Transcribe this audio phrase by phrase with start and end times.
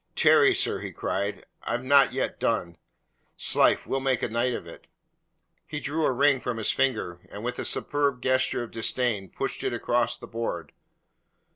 [0.15, 2.79] "Tarry, sir," he cried, "I've not yet done.
[3.37, 4.87] 'Slife, we'll make a night of it."
[5.67, 9.63] He drew a ring from his finger, and with a superb gesture of disdain pushed
[9.63, 10.71] it across the board.